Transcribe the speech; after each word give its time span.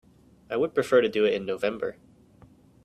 I 0.49 0.55
would 0.57 0.73
prefer 0.73 1.01
to 1.01 1.07
do 1.07 1.25
it 1.25 1.35
in 1.35 1.45
November. 1.45 1.97